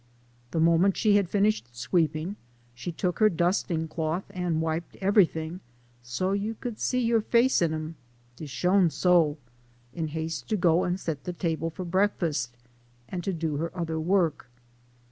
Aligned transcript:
The 0.49 0.59
moment 0.59 0.97
she 0.97 1.15
had 1.15 1.27
O 1.27 1.29
finished 1.29 1.75
sweeping, 1.75 2.35
she 2.73 2.91
took 2.91 3.19
her 3.19 3.29
dusting 3.29 3.87
cloth, 3.87 4.23
and 4.31 4.59
wiped 4.59 4.95
everything" 4.95 5.59
so 6.01 6.31
you 6.31 6.55
could 6.55 6.79
see 6.79 6.97
your 6.99 7.21
fo.cc 7.21 7.61
in 7.61 7.71
'em, 7.71 7.95
de 8.35 8.47
shone 8.47 8.89
so," 8.89 9.37
in 9.93 10.07
haste 10.07 10.49
to 10.49 10.57
go 10.57 10.85
and 10.85 10.99
set 10.99 11.25
the 11.25 11.33
table 11.33 11.69
for 11.69 11.85
breakfast, 11.85 12.57
and 13.09 13.21
do 13.37 13.57
her 13.57 13.69
other 13.77 13.99
work. 13.99 14.49